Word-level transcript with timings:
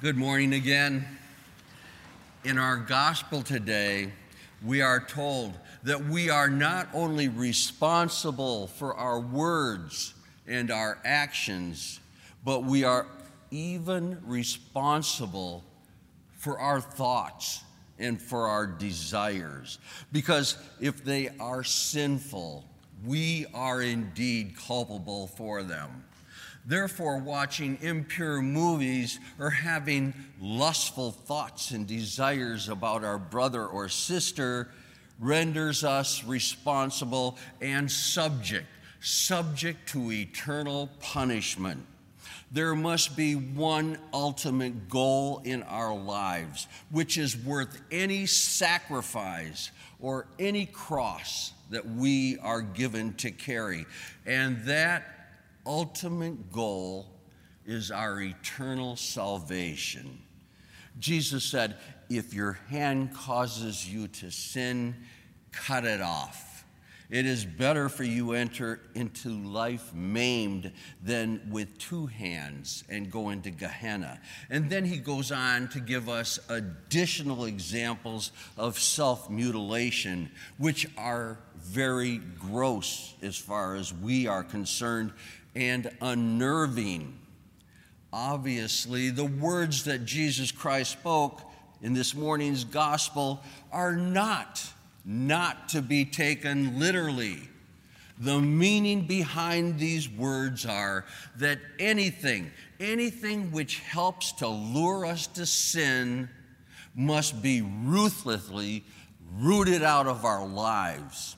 Good 0.00 0.16
morning 0.16 0.52
again. 0.52 1.04
In 2.44 2.56
our 2.56 2.76
gospel 2.76 3.42
today, 3.42 4.12
we 4.64 4.80
are 4.80 5.00
told 5.00 5.54
that 5.82 6.04
we 6.04 6.30
are 6.30 6.48
not 6.48 6.86
only 6.94 7.26
responsible 7.26 8.68
for 8.68 8.94
our 8.94 9.18
words 9.18 10.14
and 10.46 10.70
our 10.70 11.00
actions, 11.04 11.98
but 12.44 12.62
we 12.62 12.84
are 12.84 13.08
even 13.50 14.20
responsible 14.24 15.64
for 16.30 16.60
our 16.60 16.80
thoughts 16.80 17.64
and 17.98 18.22
for 18.22 18.46
our 18.46 18.68
desires. 18.68 19.80
Because 20.12 20.58
if 20.80 21.02
they 21.02 21.30
are 21.40 21.64
sinful, 21.64 22.64
we 23.04 23.46
are 23.52 23.82
indeed 23.82 24.54
culpable 24.64 25.26
for 25.26 25.64
them. 25.64 26.04
Therefore, 26.68 27.16
watching 27.16 27.78
impure 27.80 28.42
movies 28.42 29.18
or 29.38 29.48
having 29.48 30.12
lustful 30.38 31.12
thoughts 31.12 31.70
and 31.70 31.86
desires 31.86 32.68
about 32.68 33.02
our 33.04 33.16
brother 33.16 33.64
or 33.64 33.88
sister 33.88 34.68
renders 35.18 35.82
us 35.82 36.22
responsible 36.24 37.38
and 37.62 37.90
subject, 37.90 38.66
subject 39.00 39.88
to 39.88 40.12
eternal 40.12 40.90
punishment. 41.00 41.86
There 42.52 42.74
must 42.74 43.16
be 43.16 43.34
one 43.34 43.98
ultimate 44.12 44.90
goal 44.90 45.40
in 45.46 45.62
our 45.62 45.96
lives, 45.96 46.68
which 46.90 47.16
is 47.16 47.34
worth 47.34 47.80
any 47.90 48.26
sacrifice 48.26 49.70
or 50.00 50.26
any 50.38 50.66
cross 50.66 51.54
that 51.70 51.86
we 51.86 52.38
are 52.40 52.60
given 52.60 53.14
to 53.14 53.30
carry. 53.30 53.86
And 54.26 54.62
that 54.64 55.17
ultimate 55.68 56.50
goal 56.50 57.06
is 57.66 57.90
our 57.90 58.20
eternal 58.20 58.96
salvation. 58.96 60.18
Jesus 60.98 61.44
said, 61.44 61.76
If 62.08 62.32
your 62.32 62.54
hand 62.70 63.14
causes 63.14 63.86
you 63.86 64.08
to 64.08 64.30
sin, 64.30 64.96
cut 65.52 65.84
it 65.84 66.00
off. 66.00 66.64
It 67.10 67.24
is 67.24 67.44
better 67.44 67.88
for 67.88 68.04
you 68.04 68.32
enter 68.32 68.80
into 68.94 69.30
life 69.30 69.94
maimed 69.94 70.72
than 71.02 71.40
with 71.50 71.78
two 71.78 72.06
hands 72.06 72.84
and 72.90 73.10
go 73.10 73.30
into 73.30 73.50
Gehenna. 73.50 74.20
And 74.50 74.68
then 74.68 74.84
he 74.84 74.98
goes 74.98 75.32
on 75.32 75.68
to 75.68 75.80
give 75.80 76.10
us 76.10 76.38
additional 76.50 77.46
examples 77.46 78.32
of 78.58 78.78
self 78.78 79.30
mutilation, 79.30 80.30
which 80.58 80.86
are 80.98 81.38
very 81.62 82.18
gross 82.18 83.14
as 83.22 83.36
far 83.36 83.74
as 83.74 83.92
we 83.92 84.26
are 84.26 84.42
concerned 84.42 85.12
and 85.54 85.90
unnerving. 86.00 87.18
Obviously, 88.12 89.10
the 89.10 89.24
words 89.24 89.84
that 89.84 90.04
Jesus 90.04 90.50
Christ 90.50 90.92
spoke 90.92 91.40
in 91.82 91.92
this 91.92 92.14
morning's 92.14 92.64
gospel 92.64 93.42
are 93.70 93.94
not 93.94 94.64
not 95.08 95.70
to 95.70 95.80
be 95.80 96.04
taken 96.04 96.78
literally. 96.78 97.40
The 98.18 98.40
meaning 98.40 99.06
behind 99.06 99.78
these 99.78 100.08
words 100.08 100.66
are 100.66 101.06
that 101.36 101.58
anything, 101.78 102.50
anything 102.78 103.50
which 103.50 103.78
helps 103.78 104.32
to 104.32 104.48
lure 104.48 105.06
us 105.06 105.26
to 105.28 105.46
sin 105.46 106.28
must 106.94 107.40
be 107.40 107.62
ruthlessly 107.62 108.84
rooted 109.38 109.82
out 109.82 110.06
of 110.06 110.24
our 110.26 110.46
lives. 110.46 111.36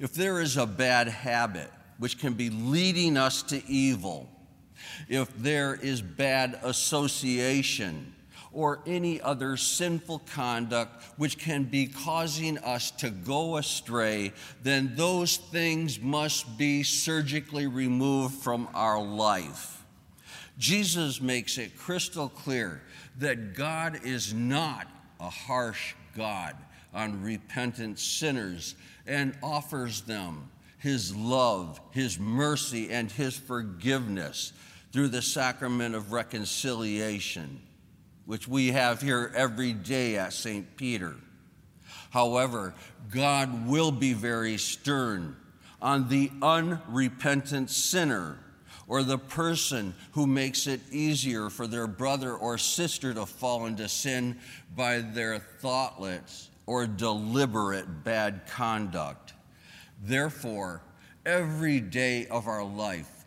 If 0.00 0.12
there 0.12 0.40
is 0.40 0.56
a 0.56 0.66
bad 0.66 1.08
habit, 1.08 1.70
which 1.98 2.18
can 2.18 2.34
be 2.34 2.50
leading 2.50 3.16
us 3.16 3.42
to 3.44 3.64
evil, 3.68 4.28
if 5.08 5.34
there 5.38 5.74
is 5.74 6.02
bad 6.02 6.58
association, 6.62 8.14
or 8.54 8.80
any 8.86 9.20
other 9.20 9.56
sinful 9.56 10.20
conduct 10.32 11.02
which 11.18 11.38
can 11.38 11.64
be 11.64 11.86
causing 11.86 12.56
us 12.58 12.92
to 12.92 13.10
go 13.10 13.56
astray, 13.56 14.32
then 14.62 14.94
those 14.94 15.36
things 15.36 16.00
must 16.00 16.56
be 16.56 16.82
surgically 16.82 17.66
removed 17.66 18.34
from 18.36 18.68
our 18.72 19.02
life. 19.02 19.84
Jesus 20.56 21.20
makes 21.20 21.58
it 21.58 21.76
crystal 21.76 22.28
clear 22.28 22.80
that 23.18 23.54
God 23.54 24.00
is 24.04 24.32
not 24.32 24.86
a 25.18 25.28
harsh 25.28 25.94
God 26.16 26.54
on 26.94 27.22
repentant 27.22 27.98
sinners 27.98 28.74
and 29.06 29.36
offers 29.42 30.02
them 30.02 30.48
his 30.84 31.16
love, 31.16 31.80
His 31.92 32.18
mercy, 32.18 32.90
and 32.90 33.10
His 33.10 33.34
forgiveness 33.38 34.52
through 34.92 35.08
the 35.08 35.22
sacrament 35.22 35.94
of 35.94 36.12
reconciliation, 36.12 37.62
which 38.26 38.46
we 38.46 38.72
have 38.72 39.00
here 39.00 39.32
every 39.34 39.72
day 39.72 40.18
at 40.18 40.34
St. 40.34 40.76
Peter. 40.76 41.14
However, 42.10 42.74
God 43.10 43.66
will 43.66 43.92
be 43.92 44.12
very 44.12 44.58
stern 44.58 45.36
on 45.80 46.10
the 46.10 46.30
unrepentant 46.42 47.70
sinner 47.70 48.38
or 48.86 49.02
the 49.02 49.16
person 49.16 49.94
who 50.12 50.26
makes 50.26 50.66
it 50.66 50.82
easier 50.92 51.48
for 51.48 51.66
their 51.66 51.86
brother 51.86 52.34
or 52.34 52.58
sister 52.58 53.14
to 53.14 53.24
fall 53.24 53.64
into 53.64 53.88
sin 53.88 54.36
by 54.76 54.98
their 54.98 55.38
thoughtless 55.38 56.50
or 56.66 56.86
deliberate 56.86 58.04
bad 58.04 58.46
conduct. 58.46 59.34
Therefore, 60.02 60.82
every 61.24 61.80
day 61.80 62.26
of 62.26 62.48
our 62.48 62.64
life, 62.64 63.24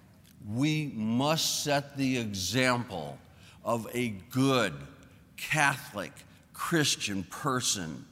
we 0.54 0.92
must 0.96 1.64
set 1.64 1.98
the 1.98 2.18
example 2.18 3.18
of 3.64 3.88
a 3.94 4.10
good 4.32 4.74
Catholic 5.36 6.12
Christian 6.54 7.24
person, 7.24 8.06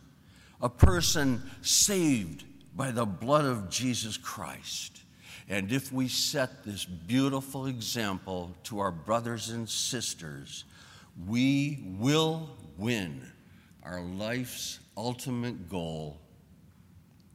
a 0.61 0.69
person 0.69 1.41
saved 1.61 2.43
by 2.75 2.91
the 2.91 3.05
blood 3.05 3.45
of 3.45 3.69
Jesus 3.69 4.17
Christ. 4.17 5.01
And 5.47 5.71
if 5.71 5.91
we 5.91 6.07
set 6.07 6.63
this 6.63 6.85
beautiful 6.85 7.67
example 7.67 8.55
to 8.63 8.79
our 8.79 8.91
brothers 8.91 9.49
and 9.49 9.69
sisters, 9.69 10.65
we 11.27 11.83
will 11.99 12.49
win 12.77 13.21
our 13.83 14.01
life's 14.01 14.79
ultimate 14.97 15.69
goal 15.69 16.21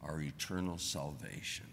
our 0.01 0.21
eternal 0.21 0.77
salvation. 0.77 1.67